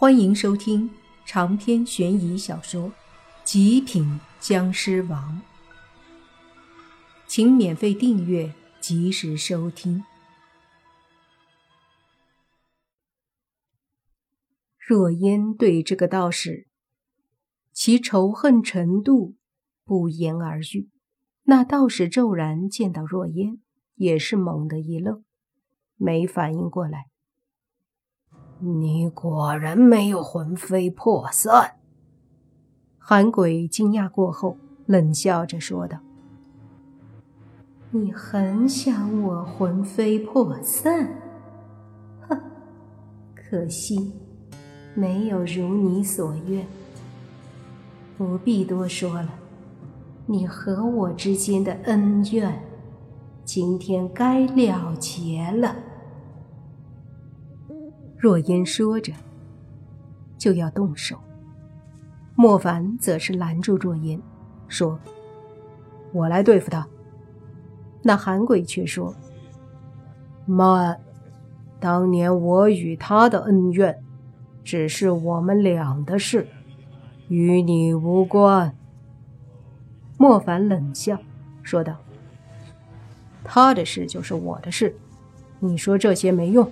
[0.00, 0.88] 欢迎收听
[1.26, 2.88] 长篇悬疑小说
[3.42, 5.42] 《极品僵尸王》，
[7.26, 10.04] 请免费订阅，及时收听。
[14.78, 16.68] 若烟对这个道士，
[17.72, 19.34] 其仇恨程度
[19.84, 20.88] 不言而喻。
[21.42, 23.60] 那道士骤然见到若烟，
[23.96, 25.24] 也是猛地一愣，
[25.96, 27.06] 没反应过来。
[28.60, 31.76] 你果然没有魂飞魄散。
[32.98, 34.56] 韩鬼惊讶过后，
[34.86, 35.98] 冷笑着说道
[37.92, 41.08] ：“你很想我魂飞魄散？
[42.28, 42.36] 哼，
[43.34, 44.12] 可惜
[44.94, 46.66] 没有如你所愿。
[48.16, 49.28] 不必多说了，
[50.26, 52.60] 你和我之间的恩怨，
[53.44, 55.76] 今天该了结了。”
[58.18, 59.12] 若烟说着，
[60.36, 61.16] 就要动手。
[62.34, 64.20] 莫凡则是拦住若烟，
[64.66, 64.98] 说
[66.12, 66.86] ：“我来对付他。”
[68.02, 69.14] 那韩鬼却说
[70.46, 71.00] ：“慢，
[71.78, 74.02] 当年我与他的恩怨，
[74.64, 76.48] 只是我们俩的事，
[77.28, 78.74] 与你无关。”
[80.18, 81.16] 莫凡冷笑
[81.62, 81.96] 说道
[83.44, 84.96] ：“他的事就是我的事，
[85.60, 86.68] 你说这些没用。”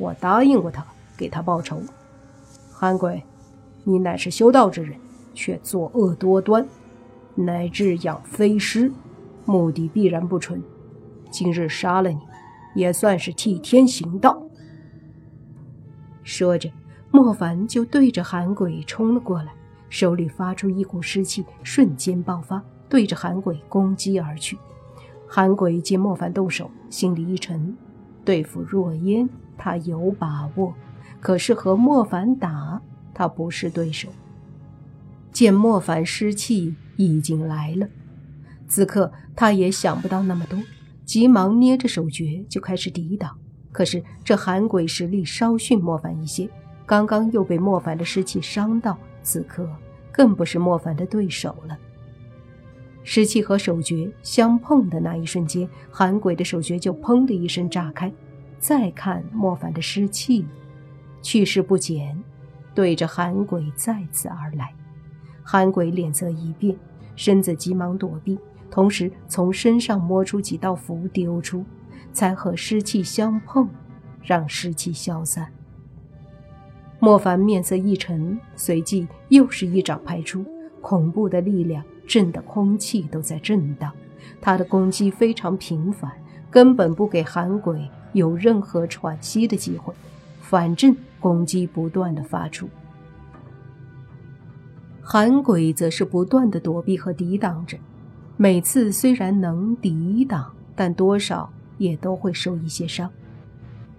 [0.00, 0.82] 我答应过他，
[1.14, 1.82] 给他报仇。
[2.72, 3.22] 韩鬼，
[3.84, 4.98] 你乃是修道之人，
[5.34, 6.66] 却作恶多端，
[7.34, 8.90] 乃至养飞尸，
[9.44, 10.62] 目的必然不纯。
[11.30, 12.18] 今日杀了你，
[12.74, 14.42] 也算是替天行道。
[16.22, 16.70] 说着，
[17.10, 19.52] 莫凡就对着韩鬼冲了过来，
[19.90, 24.56] 手里发出一股湿气，瞬间爆发，对着韩鬼攻击而去。
[25.28, 27.76] 韩鬼见莫凡动手，心里一沉，
[28.24, 29.28] 对付若烟。
[29.62, 30.74] 他有把握，
[31.20, 32.80] 可是和莫凡打，
[33.12, 34.08] 他不是对手。
[35.30, 37.86] 见莫凡失气已经来了，
[38.66, 40.58] 此刻他也想不到那么多，
[41.04, 43.36] 急忙捏着手诀就开始抵挡。
[43.70, 46.48] 可是这寒鬼实力稍逊莫凡一些，
[46.86, 49.68] 刚刚又被莫凡的尸气伤到，此刻
[50.10, 51.78] 更不是莫凡的对手了。
[53.02, 58.12] 湿气和手诀相碰的那一瞬间，寒鬼的手诀就砰的一声炸开。
[58.58, 60.44] 再看莫凡的湿气，
[61.22, 62.22] 去势不减，
[62.74, 64.74] 对着韩鬼再次而来。
[65.42, 66.76] 韩鬼脸色一变，
[67.16, 68.38] 身子急忙躲避，
[68.70, 71.64] 同时从身上摸出几道符丢出，
[72.12, 73.66] 才和湿气相碰，
[74.22, 75.50] 让湿气消散。
[76.98, 80.44] 莫凡面色一沉，随即又是一掌拍出，
[80.82, 83.92] 恐怖的力量震得空气都在震荡。
[84.40, 86.10] 他的攻击非常频繁，
[86.50, 87.88] 根本不给韩鬼。
[88.12, 89.94] 有任何喘息的机会，
[90.40, 92.68] 反正攻击不断的发出。
[95.00, 97.78] 韩鬼则是不断的躲避和抵挡着，
[98.36, 101.48] 每次虽然能抵挡，但多少
[101.78, 103.08] 也都会受一些伤。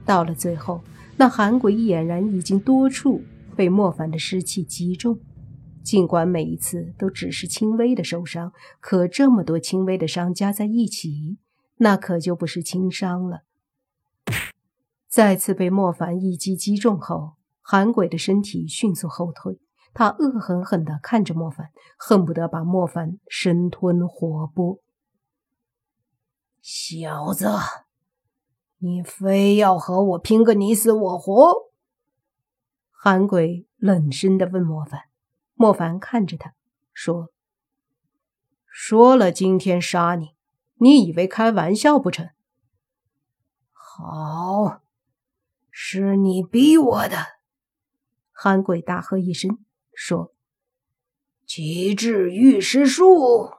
[0.06, 0.82] 到了最后，
[1.16, 3.24] 那韩鬼俨然已经多处
[3.56, 5.18] 被莫凡的尸气击中，
[5.84, 11.38] 尽管每一次都只是轻微的受伤，可这么多轻微的伤加在一起，
[11.78, 13.44] 那可就不是轻伤了。
[15.08, 19.60] 再次被莫凡一击击中后，韩鬼的身体迅速后退。
[19.94, 24.80] 他恶狠狠地看着莫凡，恨不得把莫凡生吞活剥。
[26.62, 27.50] 小子，
[28.78, 31.52] 你非要和我拼个你死我活？
[32.90, 35.11] 韩鬼冷声地问莫凡。
[35.62, 36.56] 莫凡看着他，
[36.92, 37.30] 说
[38.66, 40.32] ：“说了今天杀你，
[40.78, 42.32] 你以为开玩笑不成？
[43.72, 44.82] 好。”
[45.70, 47.18] 是你逼我的！
[48.32, 49.60] 韩鬼大喝一声，
[49.94, 50.34] 说
[51.46, 53.52] ：“极致御尸术！”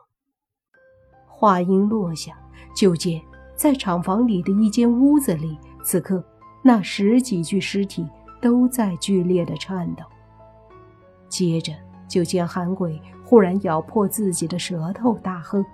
[1.30, 2.36] 话音落下，
[2.74, 3.22] 就见
[3.54, 6.24] 在厂房里的一间屋子里，此刻
[6.64, 8.04] 那十几具尸体
[8.40, 10.04] 都在剧烈的颤抖。
[11.28, 11.72] 接着，
[12.12, 15.64] 就见韩鬼忽然咬破自己的舌头，大喝：“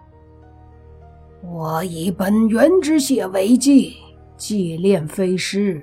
[1.42, 3.96] 我以本源之血为祭，
[4.36, 5.82] 祭炼飞尸！”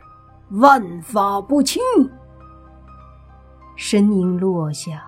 [0.51, 1.81] 万法不侵。
[3.75, 5.03] 声音落下，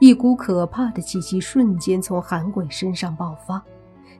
[0.00, 3.60] 一股可怕的气息瞬间从韩鬼身上爆发，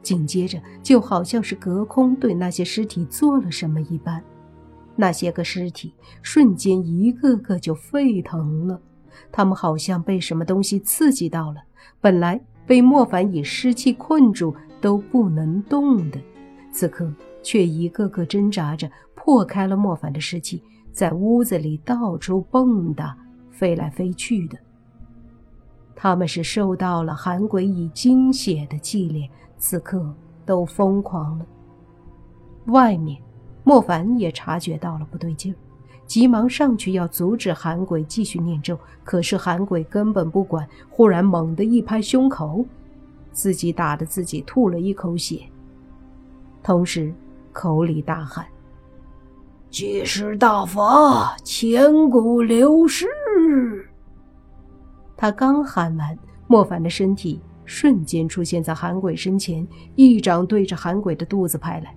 [0.02, 4.20] 紧接着就好像是隔空对那些尸体做了什么一般，
[4.96, 8.80] 那些个尸体瞬间一个个就沸腾了，
[9.30, 11.62] 他们好像被什么东西刺激到了，
[12.00, 16.20] 本来被莫凡以尸气困住都不能动的，
[16.72, 17.12] 此刻
[17.42, 18.90] 却一个个挣扎着。
[19.14, 20.60] 破开了莫凡的尸气，
[20.90, 23.14] 在屋子里到处蹦跶，
[23.52, 24.58] 飞来飞去的。
[25.94, 30.12] 他们是受到了韩鬼以精血的祭炼，此刻
[30.44, 31.46] 都疯狂了。
[32.66, 33.22] 外面，
[33.62, 35.56] 莫凡也察觉到了不对劲儿，
[36.06, 42.66] 急忙上去要阻止韩鬼继续念咒，可是韩鬼根本不管，忽然猛地一拍胸口，
[43.32, 45.40] 自己打得自己吐了一口血，
[46.62, 47.14] 同时
[47.52, 48.44] 口里大喊
[49.70, 53.06] ：“济世大法，千古流失。”
[55.16, 61.94] 他刚喊完，莫凡的身体瞬间出现在韩鬼身前，一掌对着韩鬼的肚子拍来。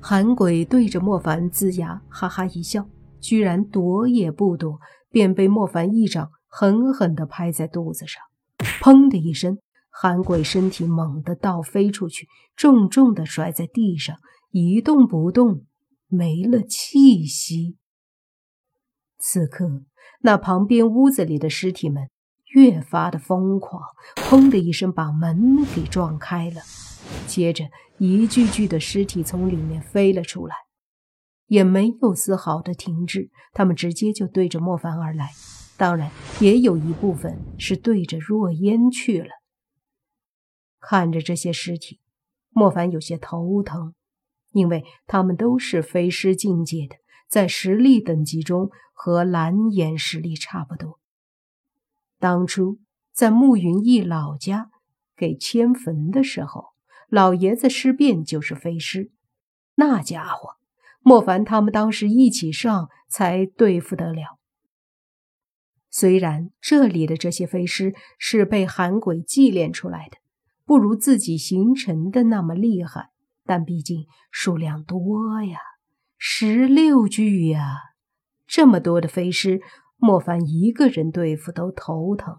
[0.00, 2.86] 韩鬼对着莫凡龇牙哈哈一笑，
[3.20, 4.78] 居然躲也不躲，
[5.10, 8.22] 便被莫凡一掌狠狠地拍在肚子上。
[8.58, 9.58] 砰的一声，
[9.90, 12.26] 韩鬼身体猛地倒飞出去，
[12.56, 14.16] 重重地摔在地上，
[14.50, 15.64] 一动不动，
[16.08, 17.76] 没了气息。
[19.18, 19.82] 此刻，
[20.22, 22.08] 那旁边屋子里的尸体们。
[22.52, 23.80] 越发的疯狂，
[24.16, 26.60] 砰的一声把门给撞开了，
[27.28, 27.64] 接着
[27.98, 30.56] 一具具的尸体从里面飞了出来，
[31.50, 35.32] 也没有丝毫的停滞，他们直接就对着莫凡而来，
[35.76, 36.08] 当然
[36.40, 39.30] 也有一部分是对着若烟去了。
[40.78, 41.98] 看着这些尸体，
[42.50, 43.96] 莫凡有些头疼，
[44.52, 46.94] 因为他们都是飞尸境界的，
[47.28, 51.00] 在实力等级中和蓝颜实力差不多。
[52.20, 52.78] 当初
[53.12, 54.70] 在慕云逸老家
[55.16, 56.66] 给迁坟的时候，
[57.08, 59.10] 老爷子尸变就是飞尸，
[59.74, 60.59] 那家伙
[61.00, 64.38] 莫凡他们当时一起上才对付得了。
[65.88, 70.18] 虽然这里的这些飞尸是被寒鬼祭炼出来的，
[70.64, 73.10] 不如自己形成的那么厉害，
[73.44, 75.58] 但毕竟数量多呀，
[76.16, 77.76] 十六具呀，
[78.46, 79.60] 这么多的飞尸。
[80.02, 82.38] 莫凡一个人对付都头疼。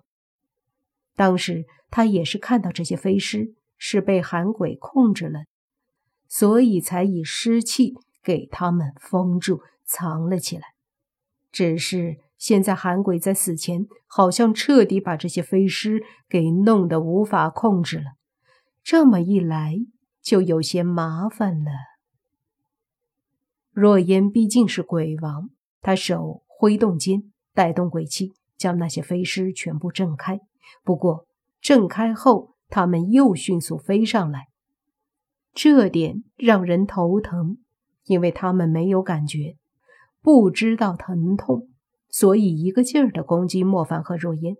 [1.15, 5.41] 当时他也是看到这些飞尸是被寒鬼控制了，
[6.27, 7.93] 所以才以尸气
[8.23, 10.63] 给他们封住、藏了起来。
[11.51, 18.13] 只是现在韩鬼在死前好像彻底把这些飞尸给弄得无法控制了，
[18.83, 19.77] 这么一来
[20.21, 21.71] 就有些麻烦了。
[23.71, 25.49] 若烟毕竟是鬼王，
[25.81, 27.23] 他手挥动间。
[27.53, 30.39] 带动鬼气，将那些飞尸全部震开。
[30.85, 31.27] 不过
[31.59, 34.47] 震开后，他们又迅速飞上来，
[35.53, 37.57] 这点让人头疼，
[38.05, 39.57] 因为他们没有感觉，
[40.21, 41.69] 不知道疼痛，
[42.09, 44.55] 所以一个劲儿的攻击莫凡和若烟。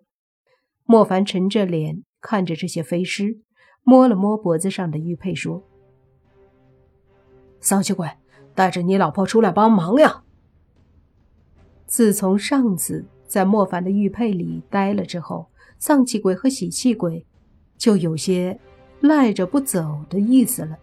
[0.85, 3.39] 莫凡沉着脸看着这些飞尸，
[3.83, 5.63] 摸了摸脖子上的玉佩，说
[7.61, 8.09] ：“丧气鬼，
[8.53, 10.23] 带着你老婆出来帮忙呀！”
[11.87, 17.25] 自从上次在莫凡的玉佩里待了之后，丧气鬼和喜气鬼
[17.77, 18.59] 就有些
[18.99, 20.77] 赖着不走的意思了。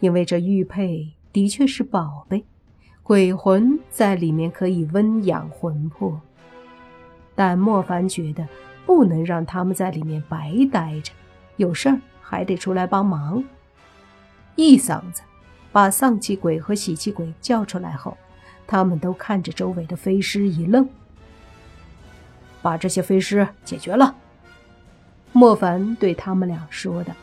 [0.00, 2.46] 因为这玉佩的确是宝贝，
[3.02, 6.18] 鬼魂在里面可以温养魂魄。
[7.34, 8.48] 但莫凡觉得
[8.86, 11.12] 不能让他们在里面白待着，
[11.56, 13.44] 有事儿还得出来帮忙。
[14.54, 15.20] 一嗓子
[15.70, 18.16] 把丧气鬼和喜气鬼叫出来后。
[18.66, 20.88] 他们都看着周围的飞尸一愣，
[22.62, 24.16] 把这些飞尸解决了。
[25.32, 27.14] 莫凡对他们俩说的。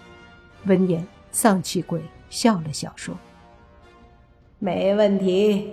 [0.66, 2.00] 闻言，丧气鬼
[2.30, 3.18] 笑了笑说
[4.64, 5.72] ：“没问题。”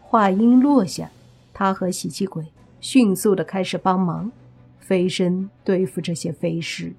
[0.00, 1.10] 话音落下，
[1.52, 2.46] 他和喜气鬼
[2.80, 4.32] 迅速的开始帮忙，
[4.78, 6.94] 飞身对付这些飞尸。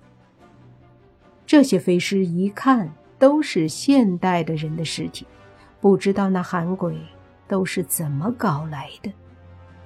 [1.48, 5.26] 这些飞尸一看都是现代的人的尸体，
[5.82, 6.96] 不知道那韩鬼。
[7.48, 9.12] 都是怎么搞来的？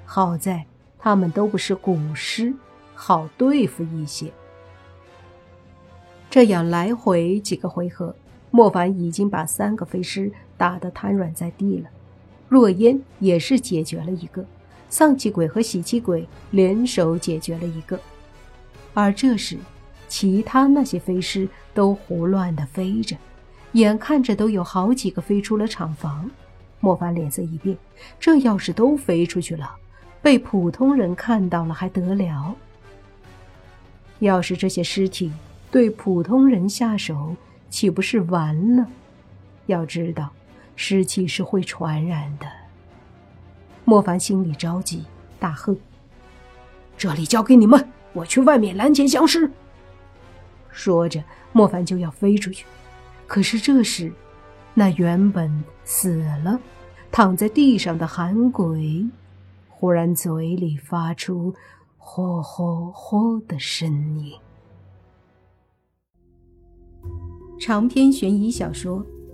[0.03, 0.65] 好在
[0.99, 2.53] 他们都不是古尸，
[2.93, 4.29] 好对付一些。
[6.29, 8.13] 这样来回几个回合，
[8.51, 10.29] 莫凡已经把三个飞尸
[10.63, 11.89] 打得瘫软在地了。
[12.47, 14.45] 若烟也是解决了一个，
[14.87, 17.99] 丧气鬼和喜气鬼联手解决了一个。
[18.93, 19.57] 而这时，
[20.07, 23.17] 其他那些飞尸都胡乱的飞着，
[23.73, 26.31] 眼看着都有好几个飞出了厂房。
[26.79, 27.77] 莫凡脸色一变，
[28.17, 29.69] 这要是都飞出去了，
[30.21, 32.55] 被普通人看到了还得了？
[34.19, 35.29] 要是这些尸体
[35.69, 37.35] 对普通人下手，
[37.69, 38.87] 岂不是完了？
[39.65, 40.29] 要知道，
[40.75, 42.45] 湿气是会传染的。
[43.85, 45.03] 莫凡心里着急，
[45.39, 45.75] 大喝
[46.97, 49.51] ：“这里交给你们，我去外面拦截僵尸。”
[50.71, 52.65] 说着，莫凡就要飞出去，
[53.27, 54.11] 可是这时。
[54.75, 56.59] 那原本死了、
[57.11, 59.05] 躺在地上的寒鬼，
[59.69, 61.53] 忽然嘴里发出
[61.99, 64.33] “呼呼呼”的声音。
[67.59, 68.99] 长篇悬疑小说《